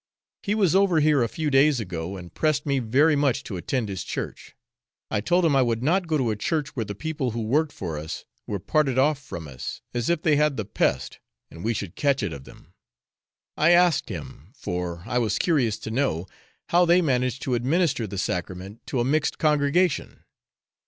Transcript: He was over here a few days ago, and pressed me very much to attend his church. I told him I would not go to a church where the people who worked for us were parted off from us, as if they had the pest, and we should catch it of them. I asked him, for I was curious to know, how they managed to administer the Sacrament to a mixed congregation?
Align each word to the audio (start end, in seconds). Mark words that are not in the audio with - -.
He 0.41 0.55
was 0.55 0.75
over 0.75 0.99
here 0.99 1.21
a 1.21 1.29
few 1.29 1.51
days 1.51 1.79
ago, 1.79 2.17
and 2.17 2.33
pressed 2.33 2.65
me 2.65 2.79
very 2.79 3.15
much 3.15 3.43
to 3.43 3.55
attend 3.55 3.87
his 3.87 4.03
church. 4.03 4.55
I 5.11 5.21
told 5.21 5.45
him 5.45 5.55
I 5.55 5.61
would 5.61 5.83
not 5.83 6.07
go 6.07 6.17
to 6.17 6.31
a 6.31 6.35
church 6.35 6.69
where 6.75 6.85
the 6.85 6.95
people 6.95 7.29
who 7.29 7.43
worked 7.43 7.71
for 7.71 7.99
us 7.99 8.25
were 8.47 8.57
parted 8.57 8.97
off 8.97 9.19
from 9.21 9.47
us, 9.47 9.81
as 9.93 10.09
if 10.09 10.23
they 10.23 10.37
had 10.37 10.57
the 10.57 10.65
pest, 10.65 11.19
and 11.51 11.63
we 11.63 11.75
should 11.75 11.95
catch 11.95 12.23
it 12.23 12.33
of 12.33 12.45
them. 12.45 12.73
I 13.55 13.73
asked 13.73 14.09
him, 14.09 14.53
for 14.55 15.03
I 15.05 15.19
was 15.19 15.37
curious 15.37 15.77
to 15.77 15.91
know, 15.91 16.25
how 16.69 16.83
they 16.83 17.03
managed 17.03 17.43
to 17.43 17.53
administer 17.53 18.07
the 18.07 18.17
Sacrament 18.17 18.81
to 18.87 18.99
a 19.01 19.05
mixed 19.05 19.37
congregation? 19.37 20.23